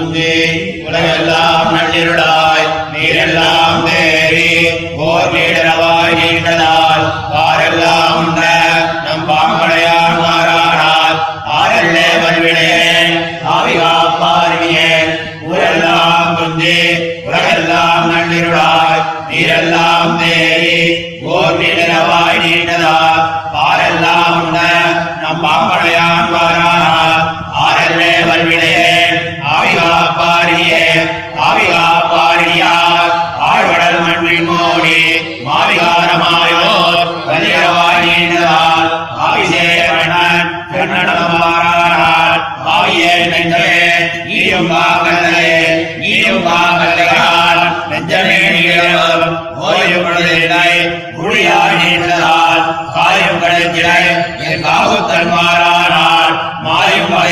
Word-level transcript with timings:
துஞ்சி 0.00 0.28
உலகெல்லாம் 0.82 1.72
நள்ளிருளாய் 1.74 2.39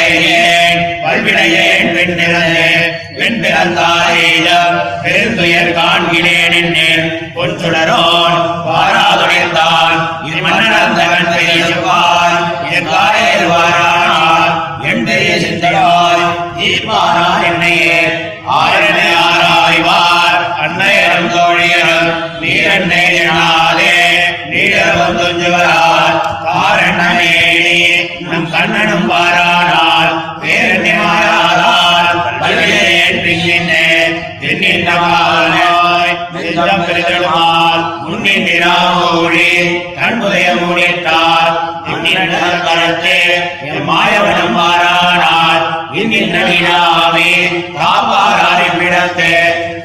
மாயும் 0.09 0.81
பல்வினையேன் 1.05 1.89
வெண்பிறந்தே 1.97 2.69
வெண்பிறந்தாரேயம் 3.19 4.77
பெருந்துயர் 5.05 5.73
காண்கிறேன் 5.73 6.57
என்னேன். 6.61 7.07
பொன்சுடரோன் 7.35 8.37
இது 12.67 12.81
என் 14.83 15.05
பெரிய 15.05 15.37
என்னையே. 17.43 18.01
ஆரணை 18.47 19.09
ஆராய்வார். 19.29 20.39
அன்னையரும் 20.65 21.31
தோழியரும் 21.35 22.11
நீரன்னை 22.41 23.03
எண்ணாதே. 23.21 23.95
நீடரும் 24.51 25.19
துஞ்சுவரால் 25.19 26.19
காரணமேனி 26.45 27.81
நம் 28.21 28.51
கண்ணனும் 28.51 29.11
பாரா 29.11 29.58
பெருமாள் 36.99 37.83
முன்னின்றாமோடி 38.05 39.49
கண்முதைய 39.99 40.49
மூடிட்டார் 40.61 41.57
பின்னின்ற 41.85 42.37
மாயவனம் 43.89 44.57
மாறானார் 44.57 45.65
இன்னின்ற 45.95 46.39
வினாவே 46.47 47.31
காப்பாராரின் 47.75 48.79
விடத்தே 48.81 49.35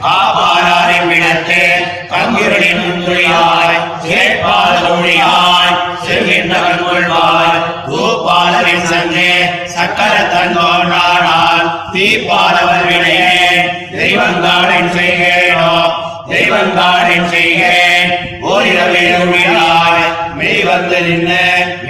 காப்பாராரின் 0.02 1.10
விடத்தே 1.10 1.64
கங்கிரனின் 2.12 3.04
துளியாய் 3.06 3.80
கேட்பால் 4.06 4.80
மொழியாய் 4.86 5.76
செல்கின்றவன் 6.06 6.84
கொள்வாய் 6.84 7.62
பூப்பாலவின் 7.88 8.88
சங்கே 8.88 9.32
சக்கர 9.68 10.16
தந்தோன்றானால் 10.34 11.70
தீப்பாலவன் 11.94 12.88
விடையேன் 12.88 13.23
தெய்வங்காரின் 14.14 14.90
செய்கேனோ 14.96 15.70
தெய்வங்காரின் 16.28 17.30
செய்கேன். 17.32 18.12
ஓரிரவிழாய் 18.50 20.04
மெய் 20.38 20.62
வந்து 20.68 21.00
நின்று 21.06 21.40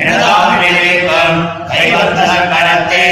எனதாக 0.02 0.52
நிலைக்கம் 0.62 1.40
கை 1.72 1.84
வந்த 1.92 2.20
சக்கரத்தே. 2.32 3.04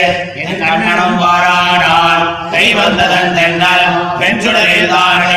என் 0.41 0.62
கண்ணனும் 0.62 1.19
பாராடால் 1.24 2.24
கை 2.53 2.66
வந்ததன் 2.74 3.36
தென்னல் 3.38 3.86
வெஞ்சுடரில் 4.22 4.90
தானே 4.94 5.36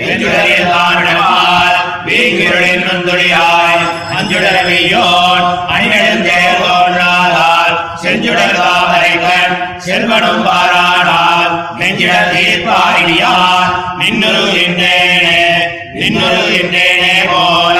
வெஞ்சுடரில் 0.00 0.70
தானிடமால் 0.74 1.78
வீங்கிருளின் 2.06 2.86
நுந்துளியாய் 2.86 3.82
அஞ்சுடரவியோன் 4.18 5.44
அணிநெடுந்தேர் 5.72 6.60
தோன்றாதால் 6.62 7.74
செஞ்சுடர் 8.04 8.56
தாமரைக்கண் 8.60 9.56
செல்வனும் 9.86 10.44
பாரா 10.46 10.84
நெஞ்சிட 12.10 12.30
தீர்ப்பாரியார் 12.32 13.72
நின்னுரு 14.00 14.44
என்னேனே 16.58 17.14
போல 17.30 17.78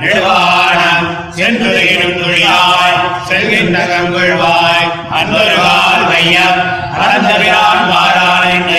நெடுவானம். 0.00 1.06
சென்றுகினும் 1.36 2.16
துளியாய் 2.18 2.96
செல்கின்ற 3.28 3.78
கங்குழ்வாய் 3.90 4.86
அன்பொருகால் 5.18 6.04
மையம் 6.10 6.60
அறந்தவிரான் 6.96 7.84
வாரானே 7.90 8.77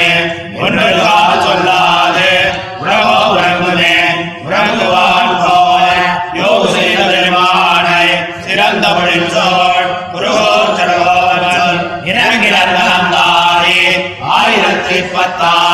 ता 15.40 15.69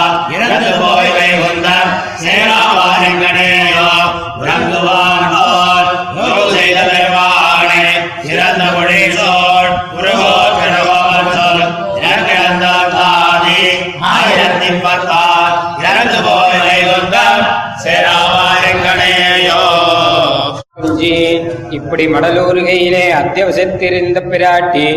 அப்படி 21.95 22.13
மடலூருகையிலே 22.13 23.03
அத்தியவசித்திருந்த 23.19 24.19
பிராட்டி 24.31 24.87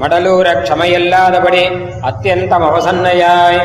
மடலூர 0.00 0.46
க்ஷமையல்லாதபடி 0.60 1.62
அத்தியந்தம் 2.02 2.64
அவசன்னையாய். 2.68 3.58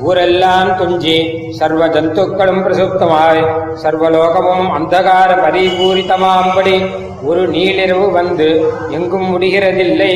ஊரெல்லாம் 0.00 0.76
துஞ்சி 0.76 1.16
சர்வ 1.58 1.88
ஜந்துக்களும் 1.88 2.62
பிரசுப்தமாய். 2.64 3.42
சர்வலோகமும் 3.82 4.70
அந்தகார 4.78 5.30
பரிபூரிதமாம்படி 5.44 6.76
ஒரு 7.22 7.50
நீளிரவு 7.50 8.10
வந்து 8.10 8.70
எங்கும் 8.90 9.26
முடிகிறதில்லை. 9.32 10.12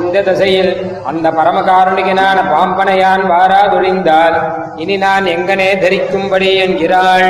இந்த 0.00 0.22
தசையில் 0.22 1.00
அந்த 1.04 1.30
பரமகாரணிகனான 1.30 2.38
பாம்பனையான் 2.52 3.24
வாராதொழிந்தால் 3.30 4.36
இனி 4.76 4.96
நான் 4.96 5.24
எங்கனே 5.24 5.70
தரிக்கும்படி 5.84 6.54
என்கிறாள். 6.64 7.28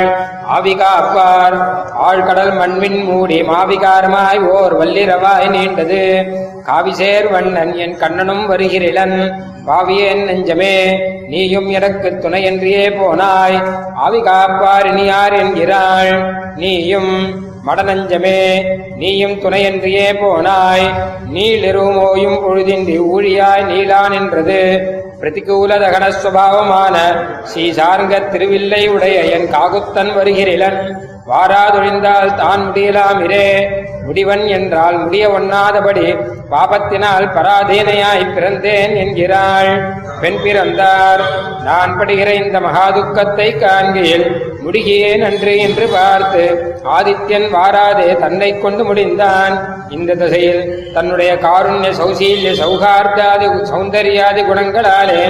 ஆவிகா 0.55 0.89
அப்பார் 1.01 1.57
ஆழ்கடல் 2.07 2.53
மண்மின் 2.59 3.03
மூடி 3.03 3.41
மாவிகாரமாய் 3.41 4.41
ஓர் 4.47 4.75
வல்லிரவாய் 4.79 5.49
நீண்டது. 5.49 6.01
காவிசேர் 6.67 7.31
வண்ணன் 7.31 7.73
என் 7.77 7.97
கண்ணனும் 7.97 8.49
வருகிறிலன் 8.49 9.17
பாவியேன் 9.67 10.23
நெஞ்சமே 10.25 10.75
நீயும் 11.27 11.69
எனக்கு 11.69 12.19
துணையன்றியே 12.23 12.85
போனாய். 12.99 13.57
ஆவிகாப்பார் 14.05 14.85
இனி 14.85 15.05
யார் 15.05 15.33
என்கிறாள்? 15.33 16.13
நீயும் 16.55 17.43
மடநஞ்சமே 17.65 18.63
நீயும் 18.95 19.39
துணையன்றியே 19.39 20.13
போனாய். 20.13 20.93
நீளிருமோயும் 21.33 22.41
பொழுதின்றி 22.41 22.99
ஊழியாய் 22.99 23.65
நீலான் 23.65 24.13
என்றது. 24.13 24.91
பிரதிகூல 25.21 25.79
தகனஸ்வபாவமான 25.79 26.95
சுவாவமான 27.55 28.31
திருவில்லை 28.31 28.87
உடைய 28.87 29.21
என் 29.21 29.49
காகுத்தன் 29.51 30.15
வருகிறிலன். 30.17 30.97
வாராதொழிந்தால் 31.27 32.35
தான் 32.35 32.71
முடியலாமிரே. 32.71 33.67
முடிவன் 34.07 34.47
என்றால் 34.47 35.03
முடிய 35.03 35.29
ஒண்ணாதபடி 35.29 36.17
பாபத்தினால் 36.51 37.31
பராதீனையாய் 37.33 38.33
பிறந்தேன் 38.35 38.95
என்கிறாள். 38.95 39.95
பெண் 40.21 40.41
பிறந்தார். 40.43 41.21
நான் 41.63 41.97
படுகிற 41.97 42.33
இந்த 42.33 42.59
மகாதுக்கத்தை 42.59 43.55
காண்கையில் 43.55 44.51
முடிகிறேன் 44.65 45.23
அன்று 45.29 45.53
என்று 45.65 45.85
பார்த்து 45.87 46.43
ஆதித்யன் 46.97 47.47
வாராதே 47.55 48.07
தன்னை 48.23 48.49
கொண்டு 48.59 48.83
முடிந்தான். 48.83 49.55
இந்த 49.89 50.15
திசையில் 50.21 50.61
தன்னுடைய 50.93 51.31
காருண்ய 51.45 51.89
சௌசீல்ய 51.99 52.51
சௌகார்த்தாதி 52.61 53.47
சௌந்தர்யாதி 53.71 54.43
குணங்களாலே 54.49 55.21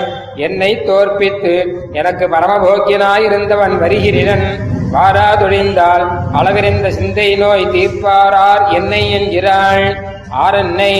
என்னை 0.45 0.71
தோற்பித்து 0.85 1.55
எனக்கு 1.91 2.27
பரமபோக்கியனாயிருந்தவன் 2.35 3.75
வருகிறன் 3.83 4.47
வாராதொழிந்தால் 4.95 6.03
அளவிருந்த 6.39 6.87
சிந்தை 6.97 7.29
நோய் 7.35 7.71
தீர்ப்பாரார் 7.75 8.65
என்னை 8.79 9.03
என்கிறாள். 9.11 9.85
ஆரன்னை 10.45 10.93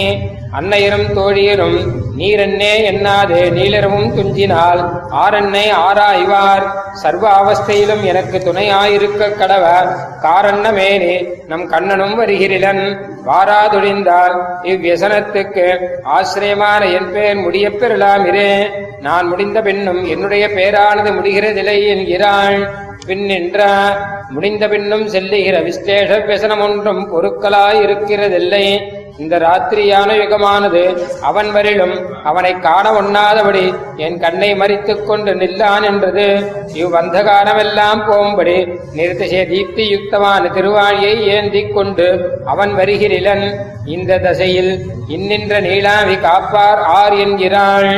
அன்னையரும் 0.57 1.09
தோழியரும் 1.17 1.79
நீரென்னே 2.17 2.73
எண்ணாதே 2.89 3.39
நீளரவும் 3.57 4.09
துஞ்சினால் 4.13 4.81
ஆரென்னை 5.23 5.63
ஆராய்வார். 5.87 6.65
சர்வ 6.93 7.25
அவஸ்தையிலும் 7.39 8.03
எனக்கு 8.03 8.37
துணையாயிருக்க 8.37 9.29
கடவ 9.39 9.65
காரண்ணமேனே 10.25 11.15
நம் 11.47 11.65
கண்ணனும் 11.67 12.15
வருகிறன் 12.15 12.83
வாராதொழிந்தால் 13.25 14.35
இவ்வியசனத்துக்கு 14.63 15.65
ஆசிரியமான 16.03 16.85
என் 16.85 17.11
பேர் 17.11 17.35
முடிய 17.35 17.69
பெறலாமிரே 17.69 18.51
நான் 19.01 19.27
முடிந்த 19.27 19.61
பின்னும் 19.61 20.01
என்னுடைய 20.05 20.47
பேரானது 20.47 21.11
முடிகிறதில்லை 21.19 21.77
என்கிறாள். 21.87 22.59
பின்னின்ற 23.07 23.61
முடிந்த 24.29 24.67
பின்னும் 24.67 25.07
செல்லுகிற 25.07 25.55
விஸ்லேஷ 25.59 26.19
வியசனம் 26.27 26.61
ஒன்றும் 26.61 27.01
பொருட்களாயிருக்கிறதில்லை. 27.13 28.65
இந்த 29.17 29.37
ராத்திரியான 29.39 30.11
யுகமானது 30.13 30.81
அவன் 31.21 31.49
வரிலும் 31.51 31.93
அவனை 32.23 32.59
காண 32.59 32.91
ஒண்ணாதபடி 32.91 33.73
என் 33.97 34.19
கண்ணை 34.19 34.55
மறித்துக் 34.55 35.05
கொண்டு 35.05 35.33
நில்லான் 35.33 35.83
என்றது. 35.83 36.25
இவ்வந்தகாரமெல்லாம் 36.73 38.01
போகும்படி 38.07 38.57
நிறுத்திசே 38.95 39.41
தீப்தி 39.47 39.85
யுக்தமான 39.93 40.51
திருவாழியை 40.55 41.15
ஏந்திக் 41.35 41.73
கொண்டு 41.73 42.07
அவன் 42.45 42.73
வருகிறிலன் 42.75 43.45
இந்த 43.85 44.17
தசையில் 44.17 44.73
இன்னின்ற 45.07 45.61
நீலாவி 45.61 46.19
காப்பார் 46.19 46.79
ஆர் 46.79 47.13
என்கிறாள். 47.13 47.91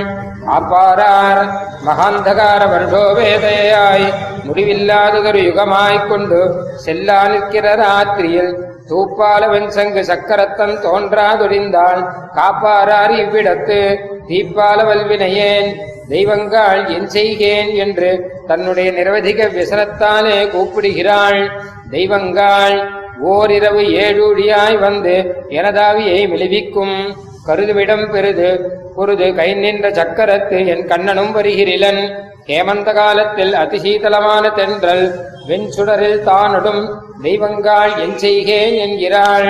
அப்பாரார் 0.58 1.44
மகாந்தகார 1.86 2.62
வருடோவேதையாய் 2.72 4.08
முடிவில்லாததொரு 4.48 5.40
யுகமாய்க் 5.50 6.08
கொண்டு 6.08 6.40
செல்லா 6.76 7.28
நிற்கிற 7.28 7.76
ராத்திரியில் 7.76 8.52
தூப்பால 8.90 9.48
வெண்சங்கு 9.48 10.02
சக்கரத்தன் 10.02 10.80
தோன்றாதொழிந்தாள். 10.82 12.08
காப்பாரார் 12.34 13.12
இவ்விடத்து. 13.12 13.98
தீப்பால 14.28 14.86
வல்வினையேன். 14.86 15.76
தெய்வங்காள் 16.10 16.88
என் 16.88 17.08
செய்கேன் 17.08 17.76
என்று 17.76 18.32
தன்னுடைய 18.48 18.92
நிரவதிக 18.92 19.48
விசனத்தாலே 19.48 20.50
கூப்பிடுகிறாள். 20.50 21.50
தெய்வங்காள் 21.92 22.90
ஓரிரவு 23.24 23.82
ஏழூழியாய் 23.82 24.80
வந்து 24.80 25.46
எனதாவியை 25.50 26.30
விளைவிக்கும். 26.30 27.16
கருதுவிடம் 27.48 28.12
பெருது 28.12 28.72
பொருது 28.96 29.36
கை 29.36 29.54
நின்ற 29.54 29.90
சக்கரத்து 29.90 30.68
என் 30.68 30.88
கண்ணனும் 30.88 31.32
வருகிறன் 31.32 32.34
ஹேமந்த 32.48 32.94
காலத்தில் 32.94 33.54
அதிசீதளமான 33.54 34.54
தென்றல் 34.54 35.06
வெண்சுடரில் 35.48 36.20
தானடும் 36.28 36.84
தெய்வங்காள் 37.24 37.94
என் 37.98 38.18
செய்கேன் 38.18 38.76
என்கிறாள். 38.86 39.50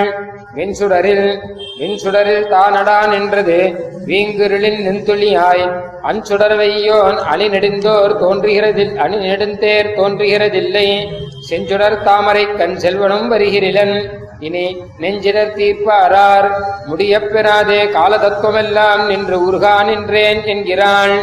வெண்சுடரில் 0.56 1.27
வெண்சுடரில் 1.80 2.47
தானடான் 2.53 3.09
நின்றது. 3.09 3.57
வீங்குருளின் 4.06 4.80
நின்துளியாய் 4.88 5.65
அஞ்சுடர்வையோன் 6.09 7.18
அணி 7.33 7.47
நெடுந்தோர் 7.50 8.15
தோன்றுகிறதில் 8.24 8.95
அணி 8.95 9.18
நெடுந்தேர் 9.18 9.94
தோன்றுகிறதில்லை. 9.97 10.88
செஞ்சுடர் 11.50 12.03
தாமரை 12.03 12.47
கண் 12.51 12.77
செல்வனும் 12.77 13.27
வருகிறன் 13.27 13.95
இனி 14.39 14.65
நெஞ்சிடர் 15.00 15.56
தீர்ப்பாரார். 15.57 16.50
முடியப்பெறாதே 16.89 17.92
கால 17.92 18.15
தத்துவமெல்லாம் 18.15 19.06
நின்று 19.06 19.39
உருகா 19.47 19.83
நின்றேன் 19.83 20.44
என்கிறாள். 20.44 21.15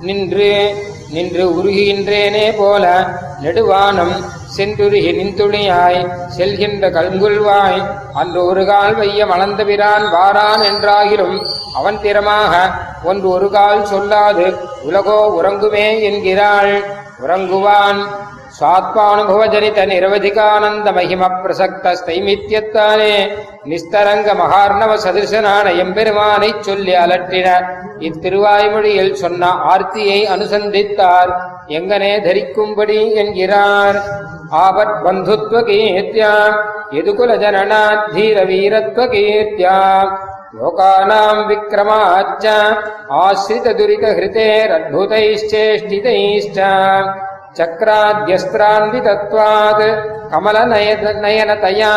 நின்று 0.00 0.52
நின்று 1.10 1.44
உருகின்றேனே 1.50 2.56
போல 2.56 3.06
நெடுவானம் 3.42 4.14
சென்றுருகி 4.56 5.12
நின்துணியாய் 5.12 6.00
செல்கின்ற 6.36 6.90
கல்குல்வாய் 6.90 7.80
அன்று 8.12 8.44
ஒரு 8.44 8.66
கால் 8.66 8.94
வைய 8.94 9.26
மணந்தபிரான் 9.26 10.04
வாரான் 10.14 10.62
என்றாகிலும் 10.70 11.46
அவன் 11.74 11.98
திறமாக 11.98 12.54
ஒன்று 13.04 13.28
ஒரு 13.28 13.50
கால் 13.50 13.84
சொல்லாது 13.84 14.46
உலகோ 14.82 15.18
உறங்குமே 15.42 15.86
என்கிறாள். 16.00 16.84
உறங்குவான். 17.26 18.00
சாத்வானுபவஜனித 18.60 19.84
நிரவதிகானந்த 19.90 20.88
மகிம 20.96 21.22
பிரசக்தஸ்தைமித்யத்தானே 21.42 23.14
நிஸ்தரங்க 23.70 24.28
மகார்ணவ 24.40 24.92
சதிர்சனான 25.04 25.66
எம்பெருமானை 25.82 26.50
சொல்லி 26.60 26.94
அலற்றினார் 27.04 27.66
இத்திருவாய்மொழியில் 28.08 29.18
சொன்ன 29.22 29.52
ஆர்த்தியை 29.72 30.20
அனுசந்தித்தார். 30.34 31.32
எங்கனே 31.78 32.12
தரிக்கும்படி 32.26 32.98
என்கிறார். 33.22 33.98
ஆபத் 34.64 34.98
பந்துத்வ 35.04 35.62
கீர்த்தியா 35.70 36.34
எதுகுல 36.98 37.30
ஜனனா 37.42 37.82
வீரத்வ 38.50 39.00
கீர்த்தியா 39.14 39.78
லோகானாம் 40.60 41.42
விக்ரமாச்ச 41.48 42.54
ஆசிரித 43.24 43.74
துரித 43.80 44.06
ஹிருதேர் 44.18 44.72
அத்புதைச்சேஷ்டிதைஷ்ட 44.78 46.58
चक्राद्यस्त्रान्वितत्वात् 47.57 49.83
कमलनयनतया 50.31 51.93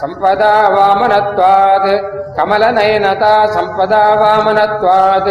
सम्पदा 0.00 0.52
वामनत्वात् 0.74 1.88
कमलनयनता 2.36 3.32
सम्पदा 3.54 4.02
वामनत्वात् 4.22 5.30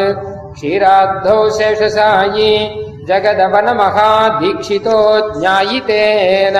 क्षीराद्धौ 0.55 1.37
शेषसायी 1.57 2.51
जगदवनमहादीक्षितो 3.09 4.97
ज्ञायितेन 5.39 6.57